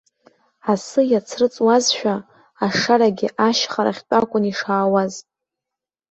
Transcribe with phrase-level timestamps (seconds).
[0.71, 2.15] Асы иацрыҵуазшәа,
[2.65, 5.13] ашарагьы ашьхарахьтә акәын ишаауаз.